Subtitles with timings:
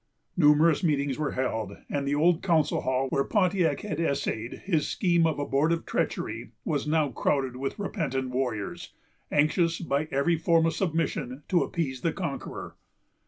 [0.35, 5.27] Numerous meetings were held; and the old council hall where Pontiac had essayed his scheme
[5.27, 8.93] of abortive treachery was now crowded with repentant warriors,
[9.31, 12.75] anxious, by every form of submission, to appease the conqueror.